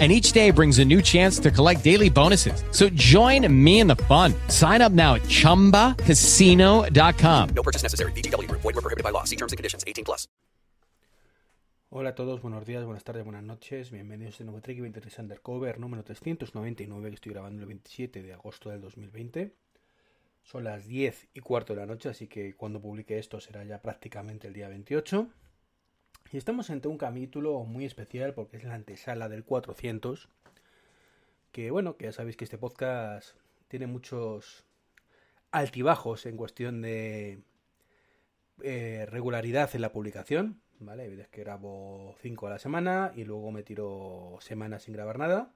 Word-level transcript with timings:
and 0.00 0.10
each 0.10 0.32
day 0.32 0.50
brings 0.50 0.80
a 0.80 0.84
new 0.84 1.00
chance 1.00 1.38
to 1.38 1.52
collect 1.52 1.84
daily 1.84 2.10
bonuses. 2.10 2.64
So 2.72 2.88
join 2.96 3.46
me 3.64 3.78
in 3.78 3.86
the 3.86 3.94
fun. 3.94 4.34
Sign 4.48 4.82
up 4.82 4.90
now 4.90 5.14
at 5.14 5.22
ChumbaCasino.com. 5.22 7.48
No 7.54 7.62
purchase 7.62 7.84
necessary. 7.84 8.10
BGW. 8.12 8.50
Void 8.50 8.64
were 8.64 8.72
prohibited 8.72 9.04
by 9.04 9.10
law. 9.10 9.22
See 9.22 9.36
terms 9.36 9.52
and 9.52 9.56
conditions. 9.56 9.84
18 9.86 10.04
plus. 10.04 10.26
Hola 11.96 12.08
a 12.08 12.14
todos, 12.16 12.42
buenos 12.42 12.66
días, 12.66 12.84
buenas 12.84 13.04
tardes, 13.04 13.22
buenas 13.22 13.44
noches. 13.44 13.92
Bienvenidos 13.92 14.26
a 14.26 14.32
este 14.32 14.42
nuevo 14.42 14.60
Trek 14.60 14.80
23 14.80 15.16
Undercover 15.20 15.78
número 15.78 16.02
399 16.02 17.10
que 17.10 17.14
estoy 17.14 17.32
grabando 17.32 17.62
el 17.62 17.68
27 17.68 18.20
de 18.20 18.32
agosto 18.32 18.70
del 18.70 18.80
2020. 18.80 19.54
Son 20.42 20.64
las 20.64 20.88
10 20.88 21.28
y 21.34 21.38
cuarto 21.38 21.72
de 21.72 21.78
la 21.78 21.86
noche, 21.86 22.08
así 22.08 22.26
que 22.26 22.56
cuando 22.56 22.82
publique 22.82 23.16
esto 23.16 23.38
será 23.38 23.62
ya 23.62 23.80
prácticamente 23.80 24.48
el 24.48 24.54
día 24.54 24.68
28. 24.68 25.28
Y 26.34 26.36
estamos 26.36 26.68
ante 26.70 26.88
un 26.88 26.98
capítulo 26.98 27.62
muy 27.62 27.84
especial 27.84 28.34
porque 28.34 28.56
es 28.56 28.64
la 28.64 28.74
antesala 28.74 29.28
del 29.28 29.44
400. 29.44 30.28
Que 31.52 31.70
bueno, 31.70 31.96
que 31.96 32.06
ya 32.06 32.12
sabéis 32.12 32.36
que 32.36 32.42
este 32.42 32.58
podcast 32.58 33.36
tiene 33.68 33.86
muchos 33.86 34.64
altibajos 35.52 36.26
en 36.26 36.36
cuestión 36.36 36.82
de 36.82 37.44
eh, 38.64 39.06
regularidad 39.08 39.70
en 39.76 39.82
la 39.82 39.92
publicación. 39.92 40.60
¿Vale? 40.80 41.08
Veces 41.08 41.28
que 41.28 41.42
grabo 41.42 42.16
5 42.20 42.48
a 42.48 42.50
la 42.50 42.58
semana 42.58 43.12
y 43.14 43.22
luego 43.22 43.52
me 43.52 43.62
tiro 43.62 44.36
semanas 44.40 44.82
sin 44.82 44.94
grabar 44.94 45.20
nada. 45.20 45.54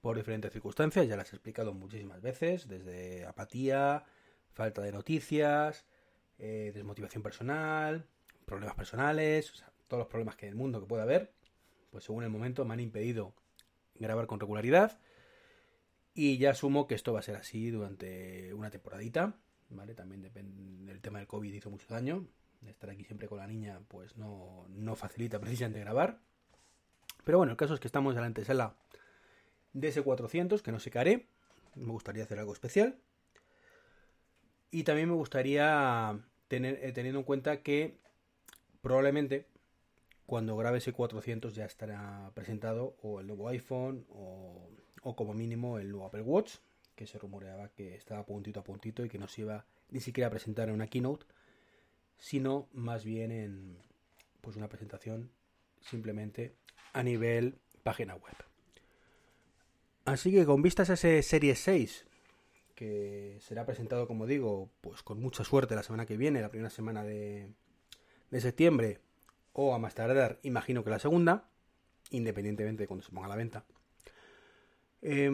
Por 0.00 0.16
diferentes 0.16 0.52
circunstancias, 0.52 1.08
ya 1.08 1.16
las 1.16 1.32
he 1.32 1.34
explicado 1.34 1.74
muchísimas 1.74 2.22
veces, 2.22 2.68
desde 2.68 3.26
apatía, 3.26 4.04
falta 4.52 4.80
de 4.80 4.92
noticias, 4.92 5.86
eh, 6.38 6.70
desmotivación 6.72 7.24
personal, 7.24 8.06
problemas 8.44 8.76
personales, 8.76 9.50
o 9.50 9.54
sea, 9.56 9.71
todos 9.92 10.00
los 10.00 10.08
problemas 10.08 10.36
que 10.36 10.46
en 10.46 10.52
el 10.52 10.56
mundo 10.56 10.80
que 10.80 10.86
pueda 10.86 11.02
haber, 11.02 11.34
pues 11.90 12.04
según 12.04 12.24
el 12.24 12.30
momento 12.30 12.64
me 12.64 12.72
han 12.72 12.80
impedido 12.80 13.34
grabar 13.96 14.26
con 14.26 14.40
regularidad. 14.40 14.98
Y 16.14 16.38
ya 16.38 16.52
asumo 16.52 16.86
que 16.86 16.94
esto 16.94 17.12
va 17.12 17.18
a 17.18 17.22
ser 17.22 17.36
así 17.36 17.70
durante 17.70 18.54
una 18.54 18.70
temporadita, 18.70 19.36
¿vale? 19.68 19.94
También 19.94 20.22
depende 20.22 20.90
del 20.90 21.02
tema 21.02 21.18
del 21.18 21.28
COVID 21.28 21.52
hizo 21.52 21.68
mucho 21.68 21.86
daño. 21.90 22.26
Estar 22.66 22.88
aquí 22.88 23.04
siempre 23.04 23.28
con 23.28 23.36
la 23.36 23.46
niña, 23.46 23.82
pues 23.88 24.16
no, 24.16 24.64
no 24.70 24.96
facilita 24.96 25.38
precisamente 25.42 25.80
grabar. 25.80 26.20
Pero 27.24 27.36
bueno, 27.36 27.50
el 27.50 27.58
caso 27.58 27.74
es 27.74 27.80
que 27.80 27.88
estamos 27.88 28.14
en 28.14 28.22
la 28.22 28.26
antesala 28.26 28.74
de 29.74 29.88
ese 29.88 30.00
400, 30.00 30.62
que 30.62 30.72
no 30.72 30.80
sé 30.80 30.90
qué 30.90 31.00
haré. 31.00 31.26
Me 31.74 31.92
gustaría 31.92 32.24
hacer 32.24 32.38
algo 32.38 32.54
especial. 32.54 32.96
Y 34.70 34.84
también 34.84 35.10
me 35.10 35.16
gustaría 35.16 36.18
tener, 36.48 36.82
eh, 36.82 36.92
teniendo 36.92 37.18
en 37.18 37.26
cuenta 37.26 37.62
que 37.62 38.00
probablemente 38.80 39.51
cuando 40.26 40.56
grabe 40.56 40.78
ese 40.78 40.92
400 40.92 41.54
ya 41.54 41.64
estará 41.64 42.30
presentado 42.34 42.96
o 43.02 43.20
el 43.20 43.26
nuevo 43.26 43.48
iPhone 43.48 44.06
o, 44.10 44.68
o, 45.02 45.16
como 45.16 45.34
mínimo 45.34 45.78
el 45.78 45.90
nuevo 45.90 46.06
Apple 46.06 46.22
Watch, 46.22 46.56
que 46.94 47.06
se 47.06 47.18
rumoreaba 47.18 47.68
que 47.70 47.94
estaba 47.94 48.24
puntito 48.24 48.60
a 48.60 48.64
puntito 48.64 49.04
y 49.04 49.08
que 49.08 49.18
no 49.18 49.28
se 49.28 49.42
iba 49.42 49.66
ni 49.90 50.00
siquiera 50.00 50.28
a 50.28 50.30
presentar 50.30 50.68
en 50.68 50.74
una 50.74 50.86
keynote, 50.86 51.26
sino 52.18 52.68
más 52.72 53.04
bien 53.04 53.32
en 53.32 53.78
pues 54.40 54.56
una 54.56 54.68
presentación 54.68 55.30
simplemente 55.80 56.54
a 56.92 57.02
nivel 57.02 57.58
página 57.82 58.14
web. 58.14 58.34
Así 60.04 60.32
que 60.32 60.44
con 60.44 60.62
vistas 60.62 60.90
a 60.90 60.94
ese 60.94 61.22
Series 61.22 61.60
6, 61.60 62.06
que 62.74 63.38
será 63.40 63.64
presentado, 63.64 64.06
como 64.08 64.26
digo, 64.26 64.70
pues 64.80 65.02
con 65.02 65.20
mucha 65.20 65.44
suerte 65.44 65.76
la 65.76 65.82
semana 65.82 66.06
que 66.06 66.16
viene, 66.16 66.40
la 66.40 66.50
primera 66.50 66.70
semana 66.70 67.04
de, 67.04 67.48
de 68.30 68.40
septiembre, 68.40 68.98
o 69.52 69.74
a 69.74 69.78
más 69.78 69.94
tardar, 69.94 70.38
imagino 70.42 70.84
que 70.84 70.90
la 70.90 70.98
segunda, 70.98 71.48
independientemente 72.10 72.84
de 72.84 72.86
cuando 72.86 73.04
se 73.04 73.12
ponga 73.12 73.26
a 73.26 73.30
la 73.30 73.36
venta. 73.36 73.64
Eh, 75.02 75.30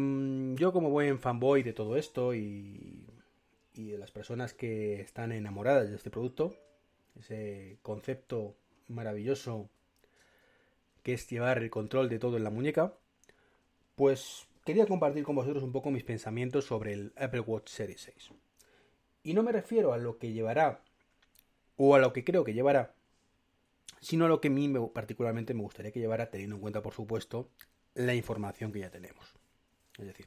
yo 0.56 0.72
como 0.72 0.90
buen 0.90 1.18
fanboy 1.18 1.62
de 1.62 1.72
todo 1.72 1.96
esto 1.96 2.34
y, 2.34 3.06
y, 3.74 3.90
de 3.90 3.98
las 3.98 4.10
personas 4.10 4.54
que 4.54 5.00
están 5.00 5.30
enamoradas 5.32 5.90
de 5.90 5.96
este 5.96 6.10
producto, 6.10 6.56
ese 7.18 7.78
concepto 7.82 8.56
maravilloso 8.88 9.68
que 11.02 11.12
es 11.12 11.28
llevar 11.28 11.58
el 11.58 11.70
control 11.70 12.08
de 12.08 12.18
todo 12.18 12.36
en 12.36 12.44
la 12.44 12.50
muñeca, 12.50 12.94
pues 13.94 14.46
quería 14.64 14.86
compartir 14.86 15.24
con 15.24 15.36
vosotros 15.36 15.62
un 15.62 15.72
poco 15.72 15.90
mis 15.90 16.04
pensamientos 16.04 16.64
sobre 16.64 16.92
el 16.92 17.12
Apple 17.16 17.40
Watch 17.40 17.68
Series 17.68 18.00
6. 18.02 18.30
Y 19.24 19.34
no 19.34 19.42
me 19.42 19.52
refiero 19.52 19.92
a 19.92 19.98
lo 19.98 20.18
que 20.18 20.32
llevará 20.32 20.82
o 21.76 21.94
a 21.94 21.98
lo 21.98 22.12
que 22.12 22.24
creo 22.24 22.44
que 22.44 22.54
llevará, 22.54 22.94
sino 24.00 24.28
lo 24.28 24.41
que 24.41 24.48
a 24.48 24.50
mí 24.50 24.69
me, 24.69 24.81
particularmente 24.88 25.54
me 25.54 25.62
gustaría 25.62 25.92
que 25.92 26.00
llevara, 26.00 26.31
teniendo 26.31 26.56
en 26.56 26.62
cuenta, 26.62 26.82
por 26.82 26.94
supuesto, 26.94 27.50
la 27.94 28.14
información 28.14 28.72
que 28.72 28.81
ya 28.81 28.91
tenemos. 28.91 29.34
Es 29.98 30.06
decir, 30.06 30.26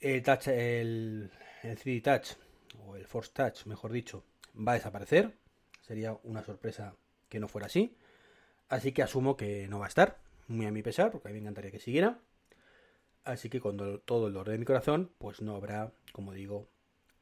el, 0.00 0.22
touch, 0.22 0.48
el, 0.48 1.30
el 1.62 1.78
3D 1.78 2.02
Touch, 2.02 2.38
o 2.86 2.96
el 2.96 3.06
Force 3.06 3.32
Touch, 3.32 3.66
mejor 3.66 3.92
dicho, 3.92 4.24
va 4.56 4.72
a 4.72 4.76
desaparecer. 4.76 5.36
Sería 5.82 6.18
una 6.22 6.42
sorpresa 6.42 6.96
que 7.28 7.40
no 7.40 7.48
fuera 7.48 7.66
así. 7.66 7.96
Así 8.68 8.92
que 8.92 9.02
asumo 9.02 9.36
que 9.36 9.66
no 9.68 9.78
va 9.78 9.86
a 9.86 9.88
estar, 9.88 10.20
muy 10.48 10.66
a 10.66 10.70
mi 10.70 10.82
pesar, 10.82 11.10
porque 11.10 11.28
a 11.28 11.32
mí 11.32 11.34
me 11.34 11.42
encantaría 11.42 11.70
que 11.70 11.80
siguiera. 11.80 12.20
Así 13.24 13.50
que 13.50 13.60
con 13.60 13.76
todo 14.04 14.26
el 14.28 14.32
dolor 14.32 14.48
de 14.48 14.58
mi 14.58 14.64
corazón, 14.64 15.12
pues 15.18 15.42
no 15.42 15.54
habrá, 15.56 15.92
como 16.12 16.32
digo, 16.32 16.70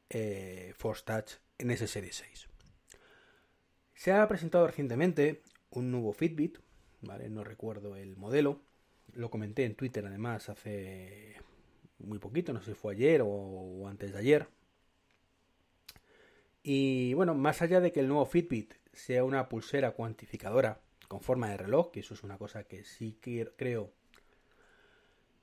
eh, 0.09 0.73
Force 0.77 1.03
Touch 1.03 1.33
en 1.57 1.71
ese 1.71 1.87
Series 1.87 2.15
6. 2.15 2.48
Se 3.99 4.13
ha 4.13 4.25
presentado 4.29 4.65
recientemente 4.65 5.41
un 5.71 5.91
nuevo 5.91 6.13
Fitbit, 6.13 6.59
¿vale? 7.01 7.29
No 7.29 7.43
recuerdo 7.43 7.97
el 7.97 8.15
modelo. 8.15 8.61
Lo 9.11 9.29
comenté 9.29 9.65
en 9.65 9.75
Twitter 9.75 10.05
además 10.05 10.47
hace 10.47 11.35
muy 11.97 12.17
poquito, 12.17 12.53
no 12.53 12.61
sé 12.61 12.71
si 12.71 12.75
fue 12.75 12.93
ayer 12.93 13.21
o 13.25 13.85
antes 13.89 14.13
de 14.13 14.19
ayer. 14.19 14.47
Y 16.63 17.13
bueno, 17.15 17.35
más 17.35 17.61
allá 17.61 17.81
de 17.81 17.91
que 17.91 17.99
el 17.99 18.07
nuevo 18.07 18.25
Fitbit 18.25 18.73
sea 18.93 19.25
una 19.25 19.49
pulsera 19.49 19.91
cuantificadora 19.91 20.79
con 21.09 21.19
forma 21.19 21.49
de 21.49 21.57
reloj, 21.57 21.91
que 21.91 21.99
eso 21.99 22.13
es 22.13 22.23
una 22.23 22.37
cosa 22.37 22.63
que 22.63 22.85
sí 22.85 23.17
creo 23.19 23.91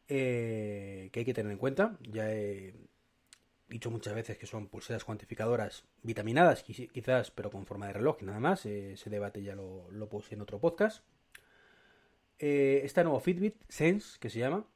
eh, 0.08 1.10
que 1.12 1.18
hay 1.18 1.26
que 1.26 1.34
tener 1.34 1.52
en 1.52 1.58
cuenta. 1.58 1.98
Ya 2.10 2.32
he 2.32 2.72
dicho 3.68 3.90
muchas 3.90 4.14
veces 4.14 4.38
que 4.38 4.46
son 4.46 4.68
pulseras 4.68 5.04
cuantificadoras 5.04 5.84
vitaminadas, 6.02 6.62
quizás, 6.62 7.30
pero 7.30 7.50
con 7.50 7.66
forma 7.66 7.86
de 7.88 7.94
reloj, 7.94 8.22
nada 8.22 8.40
más. 8.40 8.66
Eh, 8.66 8.92
ese 8.92 9.10
debate 9.10 9.42
ya 9.42 9.54
lo, 9.54 9.90
lo, 9.90 10.08
puse 10.08 10.34
en 10.34 10.42
otro 10.42 10.60
podcast. 10.60 11.04
Eh, 12.38 12.82
esta 12.84 13.02
nueva 13.02 13.20
Fitbit 13.20 13.56
Sense, 13.68 14.18
que 14.20 14.30
se 14.30 14.38
llama, 14.38 14.66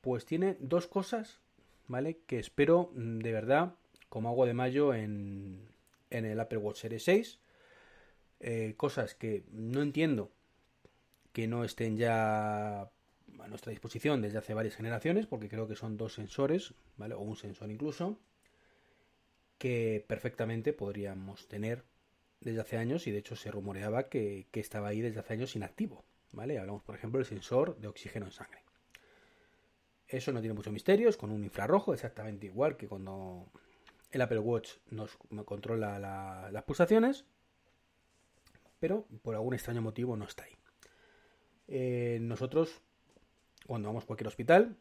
pues 0.00 0.24
tiene 0.24 0.56
dos 0.60 0.86
cosas, 0.86 1.40
¿vale? 1.86 2.20
Que 2.26 2.38
espero 2.38 2.90
mm, 2.94 3.18
de 3.18 3.32
verdad, 3.32 3.74
como 4.08 4.28
agua 4.28 4.46
de 4.46 4.54
mayo 4.54 4.94
en, 4.94 5.68
en 6.10 6.24
el 6.24 6.40
Apple 6.40 6.58
Watch 6.58 6.80
Series 6.80 7.04
6. 7.04 7.40
Eh, 8.40 8.74
cosas 8.76 9.14
que 9.14 9.44
no 9.50 9.82
entiendo 9.82 10.30
que 11.32 11.48
no 11.48 11.64
estén 11.64 11.96
ya 11.96 12.82
a 12.82 13.48
nuestra 13.48 13.70
disposición 13.70 14.22
desde 14.22 14.38
hace 14.38 14.54
varias 14.54 14.76
generaciones, 14.76 15.26
porque 15.26 15.48
creo 15.48 15.66
que 15.66 15.76
son 15.76 15.96
dos 15.96 16.14
sensores, 16.14 16.74
¿vale? 16.96 17.14
O 17.14 17.20
un 17.20 17.36
sensor 17.36 17.70
incluso, 17.70 18.18
que 19.58 20.04
perfectamente 20.06 20.72
podríamos 20.72 21.48
tener 21.48 21.84
desde 22.40 22.60
hace 22.60 22.76
años 22.78 23.06
y 23.06 23.10
de 23.10 23.18
hecho 23.18 23.36
se 23.36 23.50
rumoreaba 23.50 24.08
que, 24.08 24.46
que 24.50 24.60
estaba 24.60 24.88
ahí 24.88 25.00
desde 25.00 25.20
hace 25.20 25.34
años 25.34 25.56
inactivo, 25.56 26.04
¿vale? 26.32 26.58
Hablamos, 26.58 26.82
por 26.82 26.94
ejemplo, 26.94 27.18
del 27.18 27.26
sensor 27.26 27.76
de 27.78 27.88
oxígeno 27.88 28.26
en 28.26 28.32
sangre. 28.32 28.62
Eso 30.06 30.32
no 30.32 30.40
tiene 30.40 30.54
mucho 30.54 30.72
misterio, 30.72 31.08
es 31.08 31.16
con 31.16 31.30
un 31.30 31.44
infrarrojo, 31.44 31.92
exactamente 31.92 32.46
igual 32.46 32.76
que 32.76 32.88
cuando 32.88 33.50
el 34.10 34.22
Apple 34.22 34.38
Watch 34.38 34.70
nos 34.90 35.16
controla 35.44 35.98
la, 35.98 36.48
las 36.50 36.62
pulsaciones, 36.62 37.26
pero 38.80 39.06
por 39.22 39.34
algún 39.34 39.54
extraño 39.54 39.82
motivo 39.82 40.16
no 40.16 40.24
está 40.24 40.44
ahí. 40.44 40.56
Eh, 41.66 42.18
nosotros, 42.22 42.80
cuando 43.66 43.88
vamos 43.88 44.04
a 44.04 44.06
cualquier 44.06 44.28
hospital, 44.28 44.76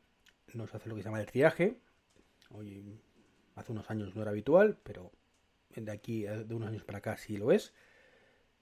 nos 0.53 0.73
hace 0.73 0.88
lo 0.88 0.95
que 0.95 1.01
se 1.01 1.09
llama 1.09 1.19
el 1.19 1.25
triaje. 1.25 1.77
Hace 3.57 3.71
unos 3.71 3.89
años 3.92 4.15
no 4.15 4.21
era 4.21 4.31
habitual, 4.31 4.77
pero 4.83 5.12
de 5.75 5.92
aquí, 5.92 6.24
de 6.24 6.56
unos 6.56 6.69
años 6.69 6.83
para 6.83 7.00
acá, 7.00 7.18
sí 7.18 7.38
lo 7.38 7.51
es. 7.51 7.74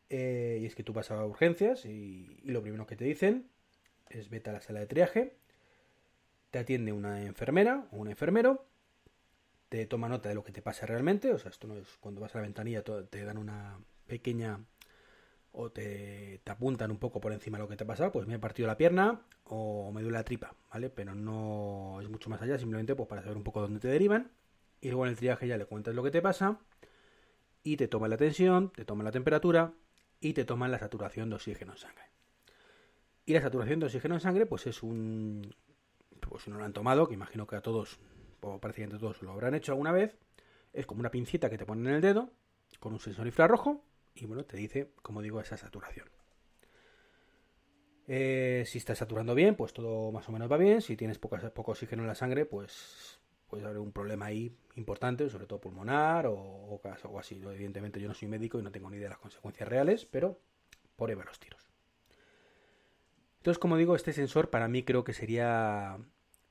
Eh, 0.09 0.59
y 0.61 0.65
es 0.65 0.75
que 0.75 0.83
tú 0.83 0.93
vas 0.93 1.11
a 1.11 1.25
urgencias 1.25 1.85
y, 1.85 2.39
lo 2.43 2.61
primero 2.61 2.85
que 2.85 2.95
te 2.95 3.05
dicen 3.05 3.49
es 4.09 4.29
vete 4.29 4.49
a 4.51 4.53
la 4.53 4.61
sala 4.61 4.79
de 4.79 4.87
triaje, 4.87 5.35
te 6.51 6.59
atiende 6.59 6.91
una 6.91 7.23
enfermera 7.23 7.87
o 7.91 7.97
un 7.97 8.09
enfermero, 8.09 8.65
te 9.69 9.85
toma 9.87 10.07
nota 10.07 10.29
de 10.29 10.35
lo 10.35 10.43
que 10.43 10.51
te 10.51 10.61
pasa 10.61 10.85
realmente, 10.85 11.33
o 11.33 11.39
sea, 11.39 11.49
esto 11.49 11.67
no 11.67 11.75
es 11.75 11.87
cuando 11.99 12.21
vas 12.21 12.35
a 12.35 12.37
la 12.37 12.43
ventanilla 12.43 12.83
te 12.83 13.25
dan 13.25 13.37
una 13.37 13.79
pequeña 14.07 14.59
o 15.51 15.71
te, 15.71 16.41
apuntan 16.45 16.91
un 16.91 16.97
poco 16.97 17.19
por 17.21 17.33
encima 17.33 17.57
de 17.57 17.63
lo 17.63 17.69
que 17.69 17.77
te 17.77 17.83
ha 17.83 17.87
pasado, 17.87 18.11
pues 18.11 18.27
me 18.27 18.35
he 18.35 18.39
partido 18.39 18.67
la 18.67 18.77
pierna 18.77 19.21
o 19.45 19.91
me 19.91 20.01
duele 20.01 20.17
la 20.17 20.23
tripa, 20.23 20.53
¿vale? 20.71 20.89
Pero 20.89 21.15
no 21.15 21.99
es 22.01 22.09
mucho 22.09 22.29
más 22.29 22.41
allá, 22.41 22.59
simplemente 22.59 22.95
pues 22.95 23.07
para 23.09 23.21
saber 23.21 23.37
un 23.37 23.43
poco 23.43 23.61
dónde 23.61 23.79
te 23.79 23.87
derivan. 23.87 24.31
Y 24.85 24.89
luego 24.89 25.05
en 25.07 25.09
el 25.09 25.17
triaje 25.17 25.47
ya 25.47 25.57
le 25.57 25.65
cuentas 25.65 25.95
lo 25.95 26.03
que 26.03 26.11
te 26.11 26.21
pasa 26.21 26.59
y 27.63 27.75
te 27.75 27.87
toman 27.87 28.11
la 28.11 28.17
tensión, 28.17 28.71
te 28.71 28.85
toman 28.85 29.03
la 29.03 29.11
temperatura 29.11 29.73
y 30.19 30.33
te 30.33 30.45
toman 30.45 30.69
la 30.69 30.77
saturación 30.77 31.27
de 31.27 31.37
oxígeno 31.37 31.71
en 31.71 31.77
sangre. 31.79 32.03
Y 33.25 33.33
la 33.33 33.41
saturación 33.41 33.79
de 33.79 33.87
oxígeno 33.87 34.13
en 34.13 34.21
sangre, 34.21 34.45
pues 34.45 34.67
es 34.67 34.83
un. 34.83 35.55
Pues 36.19 36.43
si 36.43 36.51
no 36.51 36.59
lo 36.59 36.65
han 36.65 36.73
tomado, 36.73 37.07
que 37.07 37.15
imagino 37.15 37.47
que 37.47 37.55
a 37.55 37.61
todos, 37.61 37.99
o 38.41 38.61
que 38.61 38.87
todos 38.87 39.23
lo 39.23 39.31
habrán 39.31 39.55
hecho 39.55 39.71
alguna 39.71 39.91
vez, 39.91 40.19
es 40.71 40.85
como 40.85 40.99
una 40.99 41.09
pincita 41.09 41.49
que 41.49 41.57
te 41.57 41.65
ponen 41.65 41.87
en 41.87 41.93
el 41.95 42.01
dedo, 42.01 42.29
con 42.79 42.93
un 42.93 42.99
sensor 42.99 43.25
infrarrojo, 43.25 43.83
y 44.13 44.27
bueno, 44.27 44.45
te 44.45 44.55
dice, 44.55 44.91
como 45.01 45.23
digo, 45.23 45.41
esa 45.41 45.57
saturación. 45.57 46.07
Eh, 48.07 48.65
si 48.67 48.77
estás 48.77 48.99
saturando 48.99 49.33
bien, 49.33 49.55
pues 49.55 49.73
todo 49.73 50.11
más 50.11 50.29
o 50.29 50.31
menos 50.31 50.51
va 50.51 50.57
bien. 50.57 50.79
Si 50.83 50.95
tienes 50.95 51.17
poco 51.17 51.71
oxígeno 51.71 52.03
en 52.03 52.07
la 52.07 52.13
sangre, 52.13 52.45
pues 52.45 53.19
puede 53.55 53.67
haber 53.67 53.79
un 53.79 53.93
problema 53.93 54.25
ahí 54.25 54.53
importante, 54.75 55.29
sobre 55.29 55.47
todo 55.47 55.61
pulmonar 55.61 56.27
o, 56.27 56.35
o 56.35 56.81
algo 56.83 57.19
así. 57.19 57.41
Evidentemente 57.41 58.01
yo 58.01 58.09
no 58.09 58.13
soy 58.13 58.27
médico 58.27 58.59
y 58.59 58.61
no 58.61 58.71
tengo 58.71 58.89
ni 58.89 58.97
idea 58.97 59.05
de 59.05 59.11
las 59.11 59.19
consecuencias 59.19 59.69
reales, 59.69 60.05
pero 60.05 60.37
por 60.97 61.09
ahí 61.09 61.15
van 61.15 61.27
los 61.27 61.39
tiros. 61.39 61.69
Entonces, 63.37 63.59
como 63.59 63.77
digo, 63.77 63.95
este 63.95 64.11
sensor 64.11 64.49
para 64.49 64.67
mí 64.67 64.83
creo 64.83 65.05
que 65.05 65.13
sería 65.13 65.97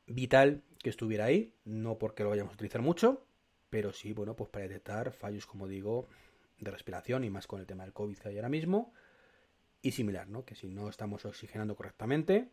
vital 0.07 0.63
que 0.83 0.89
estuviera 0.89 1.27
ahí, 1.27 1.53
no 1.67 1.99
porque 1.99 2.23
lo 2.23 2.31
vayamos 2.31 2.53
a 2.53 2.55
utilizar 2.55 2.81
mucho, 2.81 3.27
pero 3.69 3.93
sí, 3.93 4.15
bueno, 4.15 4.35
pues 4.35 4.49
para 4.49 4.67
detectar 4.67 5.13
fallos, 5.13 5.45
como 5.45 5.69
digo, 5.69 6.09
de 6.59 6.71
respiración 6.71 7.25
y 7.25 7.31
más 7.31 7.47
con 7.47 7.61
el 7.61 7.67
tema 7.67 7.85
del 7.85 7.93
COVID 7.93 8.17
que 8.17 8.29
hay 8.29 8.37
ahora 8.37 8.49
mismo 8.49 8.95
y 9.83 9.93
similar, 9.93 10.27
¿no? 10.29 10.47
Que 10.47 10.55
si 10.55 10.69
no 10.69 10.89
estamos 10.89 11.27
oxigenando 11.27 11.77
correctamente, 11.77 12.49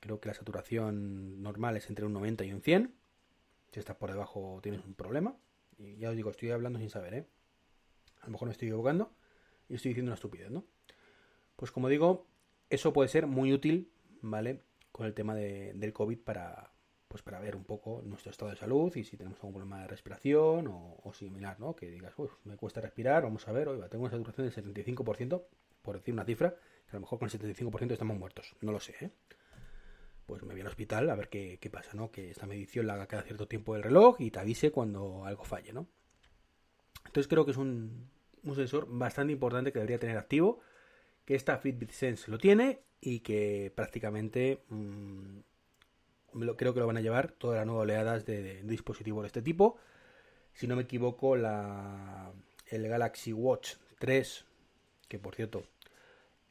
creo 0.00 0.18
que 0.18 0.28
la 0.28 0.34
saturación 0.34 1.40
normal 1.40 1.76
es 1.76 1.88
entre 1.88 2.06
un 2.06 2.14
90 2.14 2.44
y 2.44 2.52
un 2.52 2.62
100. 2.62 3.05
Si 3.72 3.80
estás 3.80 3.96
por 3.96 4.10
debajo 4.10 4.60
tienes 4.62 4.84
un 4.84 4.94
problema. 4.94 5.36
Y 5.78 5.96
ya 5.96 6.10
os 6.10 6.16
digo, 6.16 6.30
estoy 6.30 6.50
hablando 6.50 6.78
sin 6.78 6.90
saber, 6.90 7.14
¿eh? 7.14 7.26
A 8.22 8.26
lo 8.26 8.32
mejor 8.32 8.48
me 8.48 8.52
estoy 8.52 8.68
equivocando 8.68 9.12
y 9.68 9.74
estoy 9.74 9.90
diciendo 9.90 10.10
una 10.10 10.14
estupidez, 10.14 10.50
¿no? 10.50 10.64
Pues 11.56 11.70
como 11.70 11.88
digo, 11.88 12.26
eso 12.70 12.92
puede 12.92 13.08
ser 13.08 13.26
muy 13.26 13.52
útil, 13.52 13.92
¿vale? 14.22 14.62
Con 14.92 15.06
el 15.06 15.14
tema 15.14 15.34
de, 15.34 15.72
del 15.74 15.92
COVID 15.92 16.18
para, 16.18 16.72
pues 17.08 17.22
para 17.22 17.40
ver 17.40 17.56
un 17.56 17.64
poco 17.64 18.02
nuestro 18.04 18.30
estado 18.30 18.50
de 18.50 18.56
salud 18.56 18.94
y 18.96 19.04
si 19.04 19.16
tenemos 19.16 19.38
algún 19.38 19.54
problema 19.54 19.82
de 19.82 19.88
respiración 19.88 20.66
o, 20.68 21.12
similar, 21.14 21.58
¿no? 21.60 21.74
Que 21.76 21.90
digas, 21.90 22.12
uff, 22.18 22.32
me 22.44 22.56
cuesta 22.56 22.80
respirar, 22.80 23.22
vamos 23.22 23.46
a 23.48 23.52
ver, 23.52 23.68
oiga, 23.68 23.88
tengo 23.88 24.04
una 24.04 24.10
saturación 24.10 24.48
del 24.48 24.84
75%, 24.94 25.44
por 25.82 25.96
decir 25.96 26.12
una 26.12 26.24
cifra, 26.24 26.54
que 26.54 26.90
a 26.90 26.94
lo 26.94 27.00
mejor 27.00 27.18
con 27.18 27.28
el 27.28 27.38
75% 27.38 27.92
estamos 27.92 28.18
muertos, 28.18 28.54
no 28.60 28.72
lo 28.72 28.80
sé, 28.80 28.94
¿eh? 29.00 29.10
Pues 30.26 30.42
me 30.42 30.52
voy 30.52 30.60
al 30.60 30.66
hospital 30.66 31.08
a 31.08 31.14
ver 31.14 31.28
qué, 31.28 31.70
pasa, 31.70 31.90
¿no? 31.94 32.10
Que 32.10 32.30
esta 32.30 32.46
medición 32.46 32.86
la 32.86 32.94
haga 32.94 33.06
cada 33.06 33.22
cierto 33.22 33.46
tiempo 33.46 33.76
el 33.76 33.82
reloj 33.82 34.20
y 34.20 34.30
te 34.30 34.40
avise 34.40 34.72
cuando 34.72 35.24
algo 35.24 35.44
falle, 35.44 35.72
¿no? 35.72 35.86
Entonces 37.04 37.28
creo 37.28 37.44
que 37.44 37.52
es 37.52 37.56
un, 37.56 38.10
sensor 38.54 38.86
bastante 38.88 39.32
importante 39.32 39.72
que 39.72 39.78
debería 39.78 39.98
tener 39.98 40.18
activo 40.18 40.60
que 41.24 41.34
esta 41.34 41.58
Fitbit 41.58 41.90
Sense 41.90 42.30
lo 42.30 42.38
tiene 42.38 42.82
y 43.00 43.20
que 43.20 43.72
prácticamente 43.74 44.62
mmm, 44.68 45.38
creo 46.56 46.74
que 46.74 46.80
lo 46.80 46.86
van 46.86 46.96
a 46.96 47.00
llevar 47.00 47.32
todas 47.32 47.58
las 47.58 47.66
nuevas 47.66 47.84
oleadas 47.84 48.26
de, 48.26 48.42
de, 48.42 48.62
dispositivos 48.62 49.22
de 49.22 49.28
este 49.28 49.42
tipo. 49.42 49.78
Si 50.52 50.66
no 50.66 50.76
me 50.76 50.82
equivoco, 50.82 51.36
la, 51.36 52.32
el 52.66 52.88
Galaxy 52.88 53.32
Watch 53.32 53.74
3, 53.98 54.44
que 55.08 55.18
por 55.18 55.34
cierto 55.34 55.64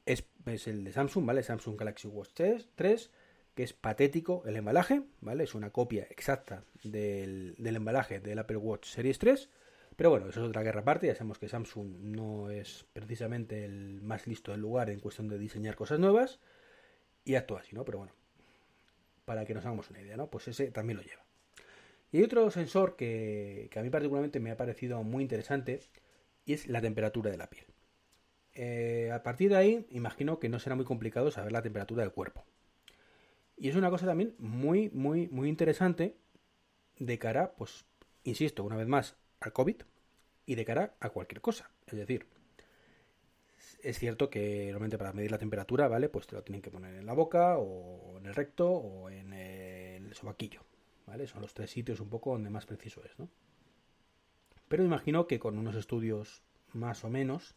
es, 0.06 0.24
es, 0.46 0.68
el 0.68 0.84
de 0.84 0.92
Samsung, 0.92 1.26
¿vale? 1.26 1.44
Samsung 1.44 1.78
Galaxy 1.78 2.08
Watch 2.08 2.30
3, 2.34 2.70
3, 2.76 3.12
que 3.56 3.64
es 3.64 3.74
patético 3.74 4.44
el 4.46 4.58
embalaje, 4.58 5.02
¿vale? 5.22 5.46
Es 5.46 5.56
una 5.56 5.72
copia 5.72 6.08
exacta 6.10 6.64
del, 6.84 7.56
del 7.58 7.76
embalaje 7.78 8.20
del 8.20 8.40
Apple 8.40 8.58
Watch 8.58 8.88
Series 8.88 9.18
3 9.18 9.50
pero 9.96 10.10
bueno, 10.10 10.28
eso 10.28 10.44
es 10.44 10.50
otra 10.50 10.64
guerra 10.64 10.82
aparte. 10.82 11.08
Ya 11.08 11.16
sabemos 11.16 11.40
que 11.40 11.48
Samsung 11.48 11.88
no 12.02 12.50
es 12.50 12.86
precisamente 12.94 13.64
el 13.66 14.02
más 14.02 14.28
listo 14.28 14.52
del 14.52 14.62
lugar 14.62 14.90
en 14.90 15.00
cuestión 15.00 15.28
de 15.30 15.38
diseñar 15.38 15.76
cosas 15.76 16.00
nuevas. 16.00 16.40
Y 17.24 17.36
actúa 17.36 17.62
así, 17.62 17.76
¿no? 17.76 17.86
Pero 17.86 18.00
bueno, 18.00 18.14
para 19.24 19.46
que 19.46 19.54
nos 19.54 19.66
hagamos 19.66 19.90
una 19.90 20.02
idea, 20.02 20.18
¿no? 20.18 20.30
Pues 20.30 20.48
ese 20.48 20.70
también 20.72 20.98
lo 20.98 21.04
lleva. 21.04 21.24
Y 22.12 22.18
hay 22.18 22.24
otro 22.24 22.50
sensor 22.52 22.96
que, 22.96 23.70
a 23.76 23.82
mí 23.82 23.90
particularmente 23.90 24.40
me 24.40 24.52
ha 24.52 24.58
parecido 24.58 25.02
muy 25.04 25.24
interesante 25.24 25.80
y 26.46 26.54
es 26.54 26.68
la 26.68 26.82
temperatura 26.82 27.32
de 27.32 27.38
la 27.38 27.50
piel. 27.50 27.66
Eh, 28.54 29.12
a 29.12 29.24
partir 29.24 29.50
de 29.50 29.58
ahí, 29.58 29.88
imagino 29.90 30.40
que 30.40 30.50
no 30.50 30.60
será 30.60 30.76
muy 30.76 30.86
complicado 30.86 31.32
saber 31.32 31.52
la 31.52 31.62
temperatura 31.62 32.04
del 32.04 32.12
cuerpo. 32.12 32.46
Y 33.58 33.70
es 33.70 33.76
una 33.76 33.90
cosa 33.90 34.06
también 34.06 34.36
muy, 34.38 34.90
muy, 34.90 35.28
muy 35.30 35.50
interesante 35.50 36.18
de 37.00 37.20
cara, 37.20 37.54
pues, 37.56 37.86
insisto, 38.24 38.64
una 38.64 38.76
vez 38.76 38.88
más, 38.88 39.18
al 39.40 39.54
COVID 39.54 39.78
y 40.46 40.56
de 40.56 40.66
cara 40.66 40.96
a 41.00 41.10
cualquier 41.10 41.42
cosa. 41.42 41.72
Es 41.88 41.98
decir, 41.98 42.28
es 43.82 44.00
cierto 44.00 44.30
que 44.30 44.66
normalmente 44.66 44.98
para 44.98 45.14
medir 45.14 45.32
la 45.32 45.38
temperatura, 45.38 45.88
¿vale? 45.88 46.10
Pues 46.10 46.28
te 46.28 46.36
lo 46.36 46.44
tienen 46.44 46.62
que 46.62 46.72
poner 46.72 46.96
en 46.96 47.06
la 47.06 47.14
boca 47.14 47.58
o 47.58 48.18
en 48.18 48.26
el 48.26 48.36
recto 48.36 48.70
o 48.70 49.10
en 49.10 49.32
el 49.34 50.14
sobaquillo, 50.14 50.62
¿vale? 51.06 51.28
Son 51.28 51.42
los 51.42 51.54
tres 51.54 51.72
sitios 51.72 52.00
un 52.00 52.10
poco 52.10 52.32
donde 52.32 52.50
más 52.50 52.66
preciso 52.66 53.04
es, 53.06 53.18
¿no? 53.20 53.30
Pero 54.68 54.84
imagino 54.84 55.28
que 55.28 55.40
con 55.40 55.58
unos 55.58 55.76
estudios 55.76 56.42
más 56.74 57.04
o 57.04 57.10
menos 57.10 57.56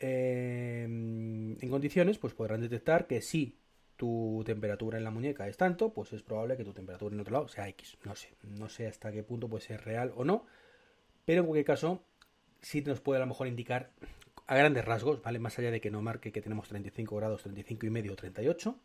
eh, 0.00 0.82
en 0.84 1.68
condiciones, 1.70 2.18
pues 2.18 2.34
podrán 2.34 2.60
detectar 2.60 3.06
que 3.06 3.22
si 3.22 3.58
tu 3.96 4.42
temperatura 4.44 4.98
en 4.98 5.04
la 5.04 5.10
muñeca 5.10 5.46
es 5.46 5.56
tanto, 5.56 5.92
pues 5.92 6.12
es 6.12 6.22
probable 6.22 6.56
que 6.56 6.64
tu 6.64 6.72
temperatura 6.72 7.14
en 7.14 7.20
otro 7.20 7.32
lado 7.32 7.48
sea 7.48 7.68
X. 7.68 7.98
No 8.04 8.14
sé, 8.16 8.34
no 8.42 8.68
sé 8.68 8.86
hasta 8.86 9.12
qué 9.12 9.22
punto 9.22 9.48
puede 9.48 9.64
ser 9.64 9.84
real 9.84 10.12
o 10.16 10.24
no, 10.24 10.46
pero 11.24 11.40
en 11.40 11.46
cualquier 11.46 11.66
caso 11.66 12.02
sí 12.60 12.82
nos 12.82 13.00
puede 13.00 13.18
a 13.18 13.20
lo 13.20 13.28
mejor 13.28 13.46
indicar 13.46 13.90
a 14.46 14.56
grandes 14.56 14.84
rasgos, 14.84 15.22
¿vale? 15.22 15.38
Más 15.38 15.58
allá 15.58 15.70
de 15.70 15.80
que 15.80 15.90
no 15.90 16.02
marque 16.02 16.32
que 16.32 16.42
tenemos 16.42 16.68
35 16.68 17.16
grados, 17.16 17.42
35 17.42 17.86
y 17.86 17.90
medio 17.90 18.12
o 18.12 18.16
38, 18.16 18.78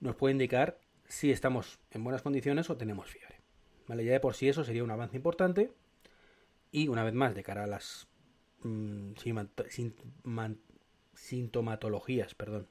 nos 0.00 0.16
puede 0.16 0.32
indicar 0.32 0.78
si 1.08 1.32
estamos 1.32 1.80
en 1.90 2.04
buenas 2.04 2.22
condiciones 2.22 2.70
o 2.70 2.76
tenemos 2.76 3.08
fiebre. 3.08 3.40
¿Vale? 3.88 4.04
Ya 4.04 4.12
de 4.12 4.20
por 4.20 4.34
sí 4.34 4.48
eso 4.48 4.62
sería 4.62 4.84
un 4.84 4.90
avance 4.92 5.16
importante 5.16 5.72
y 6.70 6.86
una 6.86 7.02
vez 7.02 7.14
más 7.14 7.34
de 7.34 7.42
cara 7.42 7.64
a 7.64 7.66
las 7.66 8.06
mmm, 8.62 9.14
sintomatologías, 11.14 12.34
perdón, 12.36 12.68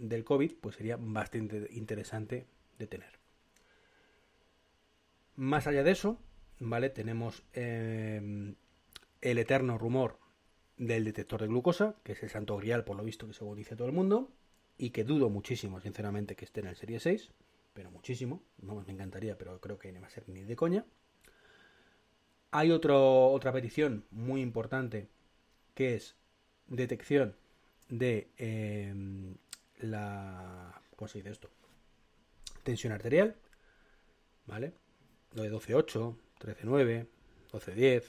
del 0.00 0.24
COVID, 0.24 0.54
pues 0.60 0.76
sería 0.76 0.96
bastante 0.98 1.68
interesante 1.70 2.46
de 2.78 2.86
tener. 2.86 3.20
Más 5.36 5.66
allá 5.66 5.82
de 5.82 5.92
eso, 5.92 6.18
¿vale? 6.58 6.90
Tenemos 6.90 7.44
eh, 7.52 8.54
el 9.20 9.38
eterno 9.38 9.78
rumor 9.78 10.18
del 10.76 11.04
detector 11.04 11.42
de 11.42 11.48
glucosa, 11.48 11.96
que 12.02 12.12
es 12.12 12.22
el 12.22 12.30
santo 12.30 12.56
grial, 12.56 12.84
por 12.84 12.96
lo 12.96 13.04
visto, 13.04 13.26
que 13.26 13.34
según 13.34 13.56
dice 13.56 13.76
todo 13.76 13.86
el 13.86 13.92
mundo, 13.92 14.32
y 14.78 14.90
que 14.90 15.04
dudo 15.04 15.28
muchísimo, 15.28 15.80
sinceramente, 15.80 16.34
que 16.34 16.46
esté 16.46 16.60
en 16.60 16.68
el 16.68 16.76
Serie 16.76 16.98
6, 16.98 17.30
pero 17.74 17.90
muchísimo, 17.90 18.42
vamos, 18.58 18.86
me 18.86 18.94
encantaría, 18.94 19.36
pero 19.36 19.60
creo 19.60 19.78
que 19.78 19.92
no 19.92 20.00
va 20.00 20.06
a 20.06 20.10
ser 20.10 20.26
ni 20.28 20.42
de 20.42 20.56
coña. 20.56 20.86
Hay 22.50 22.70
otro, 22.70 23.26
otra 23.28 23.52
petición 23.52 24.04
muy 24.10 24.40
importante, 24.40 25.08
que 25.74 25.94
es 25.94 26.16
detección 26.66 27.36
de 27.90 28.30
eh, 28.38 28.94
la... 29.80 30.82
¿Cómo 30.96 31.08
se 31.08 31.18
dice 31.18 31.30
esto? 31.30 31.50
Tensión 32.62 32.92
arterial, 32.92 33.36
¿vale? 34.46 34.74
Lo 35.32 35.42
de 35.42 35.50
12.8, 35.50 36.16
13.9, 36.40 37.06
12.10, 37.52 38.04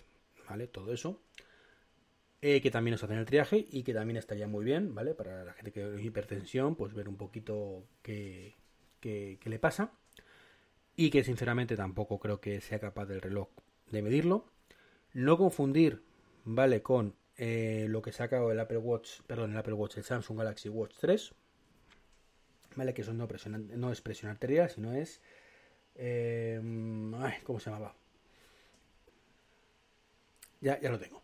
¿vale? 0.49 0.67
Todo 0.67 0.93
eso. 0.93 1.21
Eh, 2.43 2.59
que 2.59 2.71
también 2.71 2.93
nos 2.93 3.03
hacen 3.03 3.19
el 3.19 3.25
triaje 3.25 3.67
y 3.69 3.83
que 3.83 3.93
también 3.93 4.17
estaría 4.17 4.47
muy 4.47 4.65
bien, 4.65 4.95
¿vale? 4.95 5.13
Para 5.13 5.43
la 5.45 5.53
gente 5.53 5.71
que 5.71 5.81
tiene 5.81 6.01
hipertensión, 6.01 6.75
pues 6.75 6.93
ver 6.93 7.07
un 7.07 7.15
poquito 7.15 7.85
qué, 8.01 8.55
qué, 8.99 9.37
le 9.45 9.59
pasa. 9.59 9.91
Y 10.95 11.11
que 11.11 11.23
sinceramente 11.23 11.75
tampoco 11.75 12.19
creo 12.19 12.41
que 12.41 12.59
sea 12.59 12.79
capaz 12.79 13.05
del 13.05 13.21
reloj 13.21 13.49
de 13.91 14.01
medirlo. 14.01 14.51
No 15.13 15.37
confundir, 15.37 16.03
¿vale? 16.43 16.81
Con 16.81 17.15
eh, 17.37 17.85
lo 17.89 18.01
que 18.01 18.11
saca 18.11 18.43
el 18.51 18.59
Apple 18.59 18.77
Watch, 18.77 19.21
perdón, 19.27 19.51
el 19.51 19.57
Apple 19.57 19.73
Watch, 19.73 19.97
el 19.97 20.03
Samsung 20.03 20.39
Galaxy 20.39 20.69
Watch 20.69 20.95
3, 20.99 21.35
¿vale? 22.75 22.93
Que 22.93 23.01
eso 23.01 23.13
no, 23.13 23.27
no 23.75 23.91
es 23.91 24.01
presión 24.01 24.31
arterial, 24.31 24.69
sino 24.69 24.93
es... 24.93 25.21
Eh, 25.95 26.59
¿Cómo 27.43 27.59
se 27.59 27.69
llamaba? 27.69 27.95
Ya, 30.61 30.79
ya 30.79 30.89
lo 30.89 30.99
tengo. 30.99 31.21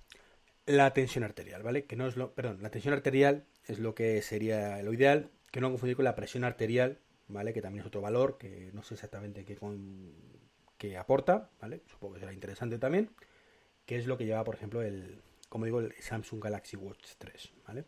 La 0.65 0.93
tensión 0.93 1.23
arterial, 1.23 1.63
¿vale? 1.63 1.85
Que 1.85 1.95
no 1.95 2.07
es 2.07 2.17
lo... 2.17 2.33
Perdón, 2.33 2.59
la 2.61 2.71
tensión 2.71 2.93
arterial 2.93 3.45
es 3.65 3.79
lo 3.79 3.95
que 3.95 4.21
sería 4.21 4.81
lo 4.83 4.93
ideal, 4.93 5.29
que 5.51 5.61
no 5.61 5.69
confundir 5.69 5.95
con 5.95 6.05
la 6.05 6.15
presión 6.15 6.43
arterial, 6.43 6.99
¿vale? 7.27 7.53
Que 7.53 7.61
también 7.61 7.81
es 7.81 7.87
otro 7.87 8.01
valor, 8.01 8.37
que 8.37 8.71
no 8.73 8.83
sé 8.83 8.95
exactamente 8.95 9.45
qué, 9.45 9.55
con, 9.55 10.13
qué 10.77 10.97
aporta, 10.97 11.49
¿vale? 11.61 11.83
Supongo 11.87 12.15
que 12.15 12.19
será 12.21 12.33
interesante 12.33 12.79
también, 12.79 13.11
que 13.85 13.97
es 13.97 14.07
lo 14.07 14.17
que 14.17 14.25
lleva, 14.25 14.43
por 14.43 14.55
ejemplo, 14.55 14.81
el, 14.81 15.21
como 15.49 15.65
digo, 15.65 15.79
el 15.79 15.93
Samsung 15.99 16.43
Galaxy 16.43 16.75
Watch 16.75 17.13
3, 17.17 17.53
¿vale? 17.67 17.85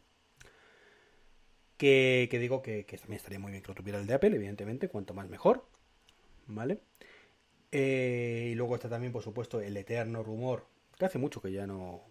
Que, 1.80 2.28
digo 2.30 2.62
que, 2.62 2.84
también 2.84 3.14
estaría 3.16 3.40
muy 3.40 3.52
bien 3.52 3.64
que 3.64 3.70
lo 3.70 3.74
tuviera 3.74 4.00
el 4.00 4.06
de 4.06 4.14
Apple, 4.14 4.36
evidentemente, 4.36 4.90
cuanto 4.90 5.14
más 5.14 5.30
mejor. 5.30 5.66
¿Vale? 6.46 6.82
Eh, 7.72 8.50
y 8.52 8.56
luego 8.56 8.76
está 8.76 8.90
también, 8.90 9.14
por 9.14 9.24
supuesto, 9.24 9.62
el 9.62 9.78
eterno 9.78 10.22
rumor, 10.22 10.68
que 10.98 11.06
hace 11.06 11.20
mucho 11.20 11.42
que 11.42 11.54
ya 11.54 11.66
no, 11.68 12.04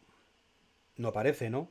no 0.97 1.09
aparece, 1.09 1.51
¿no? 1.51 1.71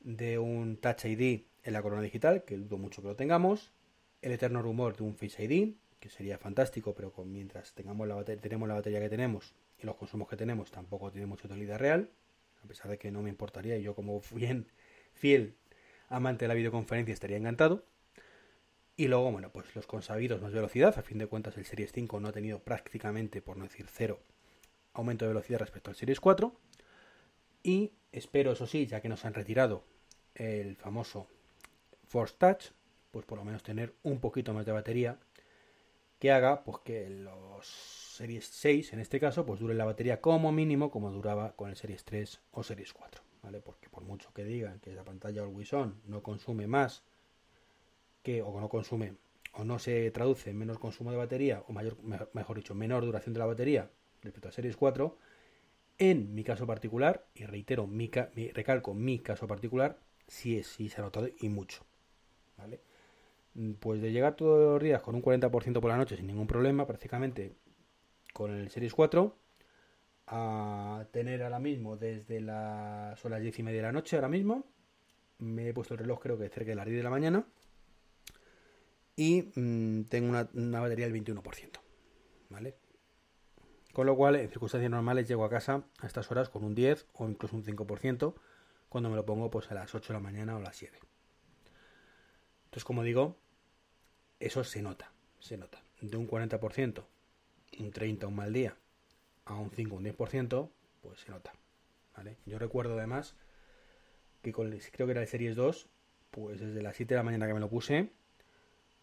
De 0.00 0.38
un 0.38 0.76
Touch 0.76 1.06
ID 1.06 1.44
en 1.64 1.72
la 1.72 1.80
corona 1.80 2.02
digital, 2.02 2.44
que 2.44 2.58
dudo 2.58 2.76
mucho 2.76 3.00
que 3.00 3.08
lo 3.08 3.16
tengamos. 3.16 3.72
El 4.20 4.32
eterno 4.32 4.60
rumor 4.60 4.94
de 4.94 5.04
un 5.04 5.16
Face 5.16 5.42
ID, 5.42 5.76
que 6.00 6.10
sería 6.10 6.36
fantástico, 6.36 6.94
pero 6.94 7.10
mientras 7.24 7.72
tengamos 7.74 8.06
la 8.06 8.22
tenemos 8.22 8.68
la 8.68 8.74
batería 8.74 9.00
que 9.00 9.08
tenemos 9.08 9.54
y 9.82 9.86
los 9.86 9.96
consumos 9.96 10.28
que 10.28 10.36
tenemos, 10.36 10.70
tampoco 10.70 11.10
tiene 11.10 11.26
mucha 11.26 11.48
utilidad 11.48 11.78
real. 11.78 12.10
A 12.62 12.68
pesar 12.68 12.90
de 12.90 12.98
que 12.98 13.10
no 13.10 13.22
me 13.22 13.30
importaría, 13.30 13.78
y 13.78 13.82
yo 13.82 13.94
como 13.94 14.20
bien 14.34 14.66
fiel 15.14 15.56
amante 16.08 16.44
de 16.44 16.48
la 16.48 16.54
videoconferencia 16.54 17.12
estaría 17.12 17.36
encantado. 17.36 17.84
Y 18.96 19.08
luego, 19.08 19.30
bueno, 19.30 19.50
pues 19.50 19.74
los 19.76 19.86
consabidos 19.86 20.42
más 20.42 20.52
velocidad. 20.52 20.98
A 20.98 21.02
fin 21.02 21.18
de 21.18 21.26
cuentas, 21.26 21.56
el 21.56 21.64
Series 21.64 21.92
5 21.92 22.18
no 22.20 22.28
ha 22.28 22.32
tenido 22.32 22.58
prácticamente, 22.58 23.40
por 23.40 23.56
no 23.56 23.64
decir 23.64 23.86
cero, 23.88 24.20
aumento 24.92 25.24
de 25.24 25.28
velocidad 25.28 25.60
respecto 25.60 25.90
al 25.90 25.96
Series 25.96 26.20
4. 26.20 26.52
Y 27.62 27.92
espero, 28.12 28.52
eso 28.52 28.66
sí, 28.66 28.86
ya 28.86 29.00
que 29.00 29.08
nos 29.08 29.24
han 29.24 29.34
retirado 29.34 29.84
el 30.34 30.76
famoso 30.76 31.28
Force 32.08 32.34
Touch, 32.38 32.72
pues 33.10 33.24
por 33.24 33.38
lo 33.38 33.44
menos 33.44 33.62
tener 33.62 33.94
un 34.02 34.20
poquito 34.20 34.52
más 34.52 34.66
de 34.66 34.72
batería 34.72 35.18
que 36.18 36.32
haga 36.32 36.64
pues 36.64 36.78
que 36.84 37.08
los 37.08 37.66
Series 37.66 38.46
6, 38.46 38.92
en 38.92 39.00
este 39.00 39.20
caso, 39.20 39.46
pues 39.46 39.60
dure 39.60 39.74
la 39.74 39.84
batería 39.84 40.20
como 40.20 40.50
mínimo 40.50 40.90
como 40.90 41.10
duraba 41.10 41.52
con 41.54 41.70
el 41.70 41.76
Series 41.76 42.04
3 42.04 42.40
o 42.52 42.62
Series 42.62 42.92
4, 42.92 43.22
¿vale? 43.42 43.60
Porque 43.60 43.88
por 43.88 44.04
mucho 44.04 44.32
que 44.32 44.44
digan 44.44 44.80
que 44.80 44.94
la 44.94 45.04
pantalla 45.04 45.42
Always 45.42 45.72
On 45.72 46.00
no 46.06 46.22
consume 46.22 46.66
más 46.66 47.02
que, 48.22 48.42
o 48.42 48.60
no 48.60 48.68
consume, 48.68 49.14
o 49.54 49.64
no 49.64 49.78
se 49.78 50.10
traduce 50.10 50.50
en 50.50 50.58
menos 50.58 50.78
consumo 50.78 51.10
de 51.10 51.16
batería, 51.16 51.62
o 51.66 51.72
mayor, 51.72 51.96
mejor 52.32 52.56
dicho, 52.56 52.74
menor 52.74 53.04
duración 53.04 53.32
de 53.32 53.38
la 53.40 53.46
batería 53.46 53.90
respecto 54.22 54.48
a 54.48 54.52
Series 54.52 54.76
4, 54.76 55.16
en 55.98 56.34
mi 56.34 56.44
caso 56.44 56.66
particular, 56.66 57.26
y 57.34 57.44
reitero, 57.44 57.86
mi, 57.86 58.10
recalco 58.54 58.94
mi 58.94 59.18
caso 59.18 59.46
particular, 59.46 59.98
sí, 60.26 60.62
sí 60.62 60.88
se 60.88 61.00
ha 61.00 61.04
notado 61.04 61.28
y 61.40 61.48
mucho. 61.48 61.84
¿Vale? 62.56 62.80
Pues 63.80 64.00
de 64.00 64.12
llegar 64.12 64.36
todos 64.36 64.74
los 64.74 64.82
días 64.82 65.02
con 65.02 65.14
un 65.14 65.22
40% 65.22 65.80
por 65.80 65.90
la 65.90 65.96
noche 65.96 66.16
sin 66.16 66.26
ningún 66.26 66.46
problema, 66.46 66.86
prácticamente 66.86 67.54
con 68.32 68.52
el 68.52 68.70
Series 68.70 68.94
4, 68.94 69.36
a 70.30 71.06
tener 71.10 71.42
ahora 71.42 71.58
mismo 71.58 71.96
desde 71.96 72.40
las, 72.40 73.18
son 73.18 73.32
las 73.32 73.40
10 73.40 73.58
y 73.58 73.62
media 73.62 73.78
de 73.78 73.86
la 73.86 73.92
noche 73.92 74.16
ahora 74.16 74.28
mismo, 74.28 74.64
me 75.38 75.68
he 75.68 75.74
puesto 75.74 75.94
el 75.94 76.00
reloj 76.00 76.20
creo 76.20 76.38
que 76.38 76.48
cerca 76.48 76.70
de 76.70 76.76
las 76.76 76.86
10 76.86 76.98
de 76.98 77.02
la 77.02 77.10
mañana, 77.10 77.46
y 79.16 79.50
mmm, 79.54 80.02
tengo 80.04 80.28
una, 80.28 80.48
una, 80.54 80.80
batería 80.80 81.08
del 81.08 81.24
21%, 81.24 81.80
¿vale? 82.50 82.76
Con 83.92 84.06
lo 84.06 84.16
cual, 84.16 84.36
en 84.36 84.48
circunstancias 84.48 84.90
normales 84.90 85.26
llego 85.26 85.44
a 85.44 85.50
casa 85.50 85.82
a 86.00 86.06
estas 86.06 86.30
horas 86.30 86.48
con 86.48 86.62
un 86.62 86.74
10 86.74 87.06
o 87.14 87.28
incluso 87.28 87.56
un 87.56 87.64
5%, 87.64 88.34
cuando 88.88 89.10
me 89.10 89.16
lo 89.16 89.26
pongo 89.26 89.50
pues 89.50 89.70
a 89.70 89.74
las 89.74 89.94
8 89.94 90.12
de 90.12 90.14
la 90.14 90.20
mañana 90.20 90.54
o 90.54 90.58
a 90.58 90.62
las 90.62 90.76
7. 90.76 90.98
Entonces, 92.66 92.84
como 92.84 93.02
digo, 93.02 93.36
eso 94.40 94.62
se 94.62 94.82
nota, 94.82 95.10
se 95.40 95.56
nota. 95.56 95.82
De 96.00 96.16
un 96.16 96.28
40%, 96.28 97.04
un 97.80 97.90
30, 97.90 98.26
un 98.26 98.36
mal 98.36 98.52
día, 98.52 98.76
a 99.48 99.56
un 99.56 99.70
5, 99.70 99.96
un 99.96 100.04
10%, 100.04 100.70
pues 101.02 101.20
se 101.20 101.30
nota. 101.30 101.52
¿vale? 102.16 102.36
Yo 102.46 102.58
recuerdo 102.58 102.96
además 102.96 103.34
que 104.42 104.52
con 104.52 104.70
creo 104.70 105.06
que 105.06 105.12
era 105.12 105.22
el 105.22 105.26
Series 105.26 105.56
2, 105.56 105.88
pues 106.30 106.60
desde 106.60 106.82
las 106.82 106.96
7 106.96 107.14
de 107.14 107.18
la 107.18 107.24
mañana 107.24 107.46
que 107.46 107.54
me 107.54 107.60
lo 107.60 107.68
puse, 107.68 108.10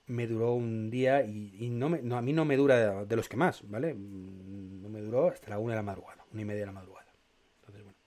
me 0.07 0.27
duró 0.27 0.53
un 0.53 0.91
día 0.91 1.23
y, 1.23 1.69
no, 1.69 1.89
me, 1.89 2.01
no, 2.01 2.17
a 2.17 2.21
mí 2.21 2.31
no 2.31 2.45
me 2.45 2.57
dura 2.57 3.05
de, 3.05 3.15
los 3.15 3.27
que 3.27 3.37
más, 3.37 3.67
¿vale? 3.67 3.95
No 3.95 4.87
me 4.87 5.01
duró 5.01 5.29
hasta 5.29 5.49
la 5.49 5.57
1 5.57 5.71
de 5.71 5.75
la 5.75 5.81
madrugada, 5.81 6.25
una 6.31 6.41
y 6.41 6.45
media 6.45 6.61
de 6.61 6.67
la 6.67 6.71
madrugada. 6.71 7.11
Entonces, 7.59 7.83
bueno. 7.83 7.97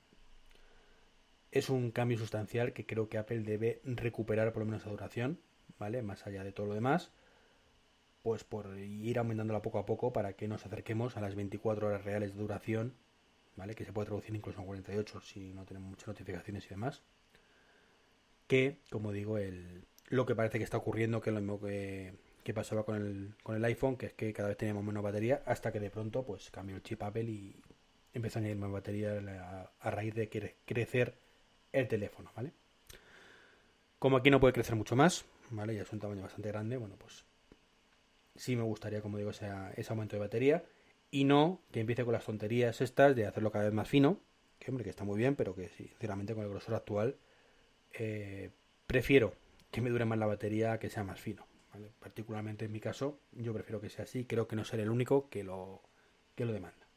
Es 1.51 1.69
un 1.69 1.91
cambio 1.91 2.19
sustancial 2.19 2.73
que 2.73 2.87
creo 2.87 3.09
que 3.09 3.19
Apple 3.19 3.41
debe 3.41 3.81
recuperar 3.85 4.53
por 4.53 4.61
lo 4.61 4.67
menos 4.67 4.83
esa 4.83 4.91
duración, 4.91 5.41
¿vale? 5.79 6.03
Más 6.03 6.25
allá 6.27 6.45
de 6.45 6.53
todo 6.53 6.67
lo 6.67 6.75
demás 6.75 7.11
pues 8.29 8.45
por 8.45 8.79
ir 8.79 9.19
aumentándola 9.19 9.63
poco 9.63 9.79
a 9.79 9.87
poco 9.87 10.13
para 10.13 10.35
que 10.35 10.49
nos 10.49 10.67
acerquemos 10.67 11.17
a 11.17 11.23
las 11.23 11.35
24 11.35 11.87
horas 11.87 12.05
reales 12.05 12.35
de 12.35 12.41
duración, 12.43 12.93
¿vale? 13.57 13.75
Que 13.75 13.87
se 13.87 13.93
puede 13.95 14.05
traducir 14.05 14.35
incluso 14.35 14.61
en 14.61 14.67
48 14.67 15.23
si 15.23 15.55
no 15.55 15.65
tenemos 15.65 15.89
muchas 15.89 16.09
notificaciones 16.09 16.67
y 16.67 16.69
demás. 16.69 17.01
Que, 18.47 18.81
como 18.91 19.13
digo, 19.13 19.39
el, 19.39 19.87
lo 20.11 20.27
que 20.27 20.35
parece 20.35 20.59
que 20.59 20.65
está 20.65 20.77
ocurriendo, 20.77 21.23
que 21.23 21.31
es 21.31 21.35
lo 21.35 21.41
mismo 21.41 21.59
que, 21.59 22.13
que 22.45 22.53
pasaba 22.53 22.85
con 22.85 22.97
el, 22.97 23.35
con 23.43 23.57
el 23.57 23.65
iPhone, 23.65 23.97
que 23.97 24.07
es 24.07 24.13
que 24.13 24.31
cada 24.35 24.51
vez 24.51 24.59
teníamos 24.59 24.85
menos 24.85 25.03
batería, 25.03 25.43
hasta 25.47 25.73
que 25.73 25.81
de 25.81 25.89
pronto 25.89 26.23
pues 26.23 26.51
cambió 26.51 26.77
el 26.77 26.83
chip 26.83 27.03
Apple 27.03 27.25
y 27.25 27.57
empezó 28.13 28.39
a 28.39 28.41
añadir 28.41 28.59
más 28.59 28.71
batería 28.71 29.71
a, 29.81 29.91
raíz 29.91 30.15
de 30.15 30.29
que 30.29 30.57
crecer 30.67 31.15
el 31.73 31.89
teléfono, 31.89 32.31
¿vale? 32.37 32.53
Como 33.99 34.19
aquí 34.19 34.29
no 34.29 34.39
puede 34.39 34.53
crecer 34.53 34.77
mucho 34.77 34.97
más, 34.97 35.25
¿vale? 35.49 35.75
Ya 35.75 35.81
es 35.81 35.93
un 35.95 35.99
tamaño 35.99 36.21
bastante 36.21 36.51
grande, 36.51 36.77
bueno, 36.77 36.97
pues 36.99 37.25
sí 38.39 38.57
me 38.57 38.63
gustaría, 38.63 39.03
como 39.03 39.19
digo, 39.19 39.31
ese, 39.31 39.51
ese 39.77 39.93
aumento 39.93 40.17
de 40.17 40.21
batería 40.21 40.65
y 41.11 41.25
no 41.25 41.61
que 41.71 41.81
empiece 41.81 42.05
con 42.05 42.13
las 42.13 42.25
tonterías 42.25 42.81
estas 42.81 43.15
de 43.15 43.27
hacerlo 43.27 43.51
cada 43.51 43.65
vez 43.65 43.75
más 43.75 43.89
fino, 43.89 44.21
que 44.59 44.71
hombre, 44.71 44.85
que 44.85 44.91
está 44.91 45.05
muy 45.05 45.19
bien, 45.19 45.37
pero 45.37 45.55
que 45.55 45.69
sinceramente 45.69 46.35
con 46.35 46.45
el 46.45 46.51
grosor 46.51 46.75
actual 46.75 47.17
eh, 47.93 48.51
prefiero 48.87 49.35
que 49.71 49.81
me 49.81 49.91
dure 49.91 50.05
más 50.05 50.19
la 50.19 50.27
batería 50.27 50.79
que 50.79 50.89
sea 50.91 51.05
más 51.05 51.21
fino. 51.21 51.47
Particularmente 52.01 52.65
en 52.65 52.73
mi 52.73 52.81
caso, 52.81 53.21
yo 53.33 53.53
prefiero 53.53 53.81
que 53.81 53.89
sea 53.89 54.05
así, 54.05 54.25
creo 54.25 54.49
que 54.49 54.57
no 54.57 54.65
seré 54.65 54.83
el 54.83 54.91
único 54.91 55.29
que 55.29 55.45
lo, 55.45 55.83
que 56.35 56.45
lo 56.45 56.53
demanda. 56.53 56.89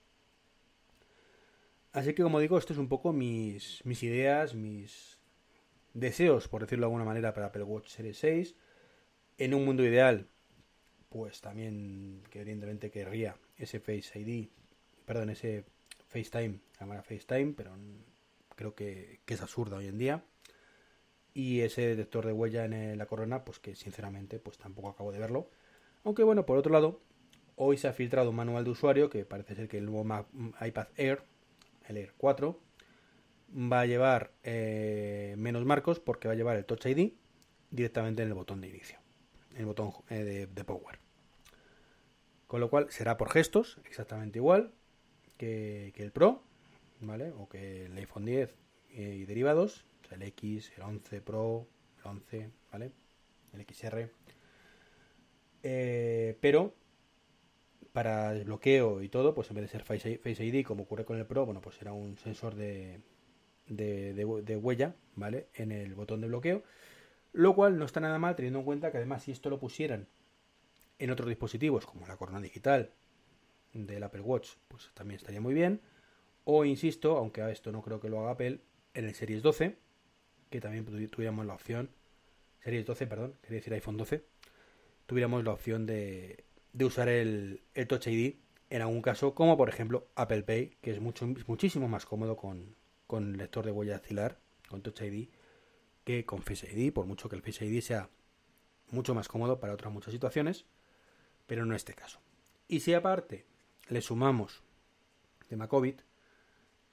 Así 1.91 2.13
que 2.13 2.24
como 2.24 2.39
digo, 2.39 2.57
esto 2.57 2.74
es 2.74 2.79
un 2.79 2.88
poco 2.88 3.13
mis, 3.13 3.86
mis 3.86 4.01
ideas, 4.01 4.55
mis 4.55 5.19
deseos, 5.93 6.48
por 6.48 6.62
decirlo 6.62 6.83
de 6.83 6.88
alguna 6.88 7.05
manera, 7.05 7.33
para 7.33 7.48
Apple 7.48 7.63
Watch 7.63 7.89
Series 7.89 8.17
6. 8.17 8.55
En 9.38 9.53
un 9.53 9.65
mundo 9.65 9.83
ideal, 9.83 10.27
pues 11.12 11.41
también 11.41 12.24
que 12.30 12.41
evidentemente 12.41 12.89
querría 12.89 13.36
ese 13.58 13.80
Face 13.80 14.18
ID, 14.18 14.48
perdón, 15.06 15.30
ese 15.30 15.65
FaceTime, 16.08 16.60
cámara 16.77 17.03
FaceTime, 17.03 17.53
pero 17.53 17.72
creo 18.56 18.74
que, 18.75 19.20
que, 19.25 19.34
es 19.34 19.41
absurda 19.41 19.77
hoy 19.77 19.88
en 19.88 19.98
día. 19.98 20.24
Y 21.34 21.62
ese 21.62 21.82
detector 21.82 22.25
de 22.25 22.34
huella 22.34 22.65
en 22.65 22.98
la 22.98 23.06
corona, 23.06 23.46
pues 23.46 23.60
que 23.60 23.75
sinceramente 23.75 24.39
pues 24.39 24.58
tampoco 24.58 24.89
acabo 24.89 25.12
de 25.12 25.20
verlo. 25.20 25.50
Aunque 26.03 26.24
bueno, 26.24 26.46
por 26.46 26.58
otro 26.58 26.72
lado, 26.72 27.01
hoy 27.56 27.77
se 27.77 27.88
ha 27.88 27.94
filtrado 27.94 28.30
un 28.30 28.36
manual 28.36 28.63
de 28.63 28.72
usuario 28.72 29.10
que 29.10 29.25
parece 29.25 29.56
ser 29.56 29.68
que 29.68 29.77
el 29.77 29.86
nuevo 29.86 30.03
Mac, 30.03 30.27
iPad 30.65 30.88
Air, 30.96 31.24
el 31.88 31.98
Air 31.98 32.13
4, 32.18 32.60
va 33.53 33.82
a 33.82 33.86
llevar 33.86 34.32
eh, 34.44 35.36
menos 35.38 35.65
marcos 35.65 36.00
porque 36.00 36.27
va 36.27 36.34
a 36.34 36.38
llevar 36.38 36.58
el 36.58 36.65
Touch 36.65 36.86
ID 36.86 37.13
directamente 37.70 38.24
en 38.24 38.30
el 38.30 38.34
botón 38.34 38.62
de 38.62 38.70
inicio, 38.70 39.00
el 39.58 39.65
botón 39.65 39.91
eh, 40.10 40.48
de, 40.51 40.63
Power. 40.63 41.00
Con 42.48 42.60
lo 42.60 42.70
cual 42.70 42.91
será 42.91 43.17
por 43.17 43.29
gestos, 43.29 43.79
exactamente 43.86 44.39
igual 44.39 44.74
que, 45.38 45.93
que 45.96 46.03
el 46.03 46.12
Pro, 46.12 46.43
¿vale? 47.00 47.31
O 47.31 47.48
que 47.48 47.86
el 47.86 47.98
iPhone 47.98 48.25
10 48.25 48.53
y 48.93 49.25
derivados, 49.25 49.86
el 50.12 50.24
X, 50.24 50.72
el 50.75 50.84
11 50.84 51.22
Pro, 51.22 51.67
el 52.00 52.10
11, 52.10 52.50
¿vale? 52.72 52.91
El 53.53 53.65
XR. 53.65 54.10
Eh, 55.63 56.38
pero 56.41 56.74
para 57.93 58.34
desbloqueo 58.34 59.01
y 59.01 59.10
todo, 59.10 59.34
pues 59.34 59.50
en 59.50 59.55
vez 59.55 59.63
de 59.63 59.67
ser 59.70 59.84
Face, 59.84 60.17
Face 60.17 60.43
ID, 60.43 60.65
como 60.65 60.84
ocurre 60.84 61.05
con 61.05 61.17
el 61.17 61.25
Pro, 61.25 61.46
bueno, 61.46 61.62
pues 61.62 61.75
será 61.75 61.93
un 61.93 62.17
sensor 62.17 62.55
de, 62.55 63.01
de, 63.67 64.13
de, 64.13 64.41
de, 64.43 64.58
huella, 64.58 64.96
¿vale? 65.15 65.48
En 65.53 65.72
el 65.72 65.93
botón 65.96 66.22
de 66.22 66.27
bloqueo. 66.27 66.63
Lo 67.33 67.55
cual 67.55 67.77
no 67.77 67.85
está 67.85 68.00
nada 68.00 68.19
mal 68.19 68.35
teniendo 68.35 68.59
en 68.59 68.65
cuenta 68.65 68.91
que 68.91 68.97
además 68.97 69.23
si 69.23 69.31
esto 69.31 69.50
lo 69.50 69.59
pusieran 69.59 70.07
en 71.00 71.11
otros 71.11 71.29
dispositivos 71.29 71.85
como 71.85 72.07
la 72.07 72.17
corona 72.17 72.41
digital 72.41 72.91
del 73.73 74.03
Apple 74.03 74.21
Watch, 74.21 74.50
pues 74.67 74.91
también 74.93 75.17
estaría 75.17 75.41
muy 75.41 75.53
bien. 75.53 75.81
O 76.43 76.65
insisto, 76.65 77.17
aunque 77.17 77.41
a 77.41 77.51
esto 77.51 77.71
no 77.71 77.81
creo 77.81 78.00
que 78.00 78.09
lo 78.09 78.19
haga 78.19 78.31
Apple, 78.31 78.59
en 78.93 79.05
el 79.05 79.15
Series 79.15 79.41
12, 79.41 79.77
que 80.50 80.59
también 80.59 80.85
tuviéramos 81.09 81.45
la 81.45 81.53
opción, 81.53 81.89
Series 82.59 82.85
12, 82.85 83.07
perdón, 83.07 83.35
quería 83.41 83.59
decir 83.59 83.73
iPhone 83.73 83.97
12, 83.97 84.23
tuviéramos 85.05 85.43
la 85.43 85.51
opción 85.51 85.85
de, 85.85 86.43
de 86.73 86.85
usar 86.85 87.09
el, 87.09 87.61
el, 87.73 87.88
Touch 87.88 88.07
ID 88.07 88.35
en 88.69 88.81
algún 88.81 89.01
caso, 89.01 89.33
como 89.33 89.57
por 89.57 89.69
ejemplo 89.69 90.07
Apple 90.15 90.43
Pay, 90.43 90.77
que 90.81 90.91
es 90.91 91.00
mucho, 91.00 91.27
muchísimo 91.47 91.88
más 91.88 92.05
cómodo 92.05 92.38
con, 92.38 92.75
con 93.07 93.38
lector 93.38 93.65
de 93.65 93.71
huella 93.71 93.93
dactilar, 93.93 94.38
con 94.69 94.81
Touch 94.81 95.01
ID, 95.01 95.29
que 96.03 96.25
con 96.25 96.41
Face 96.41 96.67
ID, 96.72 96.93
por 96.93 97.05
mucho 97.05 97.29
que 97.29 97.36
el 97.36 97.41
Face 97.41 97.65
ID 97.65 97.81
sea 97.81 98.10
mucho 98.89 99.13
más 99.15 99.27
cómodo 99.27 99.60
para 99.60 99.74
otras 99.74 99.93
muchas 99.93 100.12
situaciones 100.13 100.65
pero 101.51 101.65
no 101.65 101.75
este 101.75 101.93
caso. 101.93 102.22
Y 102.70 102.79
si 102.79 102.93
aparte 102.93 103.46
le 103.89 104.00
sumamos 104.00 104.63
tema 105.50 105.67
COVID, 105.67 105.96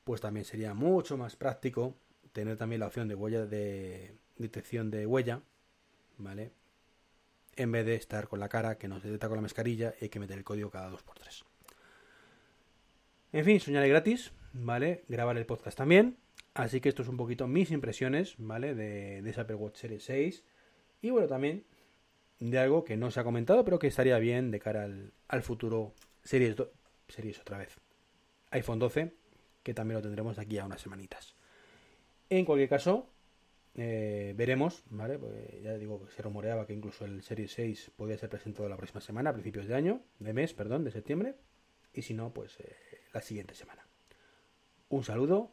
pues 0.03 0.21
también 0.21 0.45
sería 0.45 0.75
mucho 0.75 1.17
más 1.17 1.37
práctico 1.37 1.95
tener 2.33 2.57
también 2.57 2.81
la 2.81 2.89
opción 2.89 3.07
de 3.07 3.15
huella 3.15 3.47
de 3.47 4.17
detección 4.37 4.91
de 4.91 5.07
huella, 5.07 5.43
¿vale? 6.17 6.51
En 7.55 7.71
vez 7.71 7.87
de 7.87 7.95
estar 7.95 8.27
con 8.27 8.41
la 8.41 8.49
cara 8.49 8.79
que 8.79 8.89
nos 8.89 9.05
detecta 9.05 9.29
con 9.29 9.37
la 9.37 9.43
mascarilla 9.43 9.95
y 10.01 10.07
hay 10.07 10.09
que 10.09 10.19
meter 10.19 10.39
el 10.39 10.43
código 10.43 10.71
cada 10.71 10.91
2x3. 10.91 11.45
En 13.31 13.45
fin, 13.45 13.61
soñaré 13.61 13.89
gratis, 13.89 14.33
¿vale? 14.55 15.05
Grabar 15.07 15.37
el 15.37 15.47
podcast 15.47 15.79
también. 15.79 16.17
Así 16.59 16.81
que 16.81 16.89
esto 16.89 17.03
es 17.03 17.09
un 17.09 17.17
poquito 17.17 17.47
mis 17.47 17.71
impresiones, 17.71 18.35
¿vale? 18.37 18.75
De, 18.75 19.21
esa 19.31 19.43
Apple 19.43 19.55
Watch 19.55 19.77
Series 19.77 20.03
6. 20.03 20.43
Y 21.03 21.11
bueno, 21.11 21.29
también 21.29 21.63
de 22.41 22.59
algo 22.59 22.83
que 22.83 22.97
no 22.97 23.13
se 23.13 23.21
ha 23.21 23.25
comentado, 23.25 23.65
pero 23.65 23.79
que 23.79 23.87
estaría 23.87 24.19
bien 24.19 24.51
de 24.51 24.59
cara 24.59 24.89
al, 25.29 25.43
futuro 25.43 25.95
Series, 26.25 26.57
do, 26.57 26.73
series 27.07 27.39
otra 27.39 27.59
vez. 27.59 27.77
iPhone 28.51 28.81
12, 28.81 29.13
que 29.63 29.73
también 29.73 29.99
lo 29.99 30.03
tendremos 30.03 30.35
de 30.35 30.43
aquí 30.43 30.59
a 30.59 30.65
unas 30.65 30.81
semanitas. 30.81 31.37
En 32.29 32.45
cualquier 32.45 32.69
caso, 32.69 33.09
eh, 33.77 34.35
veremos, 34.37 34.83
¿vale? 34.91 35.17
Pues 35.17 35.63
ya 35.63 35.75
digo 35.75 36.05
que 36.05 36.11
se 36.11 36.23
rumoreaba 36.23 36.67
que 36.67 36.73
incluso 36.73 37.05
el 37.05 37.23
Series 37.23 37.53
6 37.53 37.93
podía 37.97 38.19
ser 38.19 38.31
presentado 38.31 38.69
la 38.69 38.77
próxima 38.77 39.01
semana, 39.01 39.31
a 39.31 39.33
principios 39.33 39.69
de 39.69 39.77
año, 39.77 40.01
de 40.19 40.33
mes, 40.33 40.55
perdón, 40.55 40.83
de 40.83 40.91
septiembre. 40.91 41.37
Y 41.95 42.03
si 42.03 42.15
no, 42.15 42.35
pues 42.35 42.59
eh, 42.59 42.75
la 43.13 43.23
siguiente 43.23 43.55
semana. 43.55 43.87
Un 44.89 45.05
saludo 45.05 45.53